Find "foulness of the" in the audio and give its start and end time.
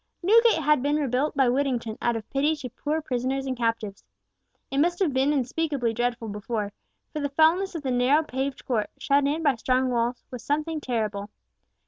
7.29-7.91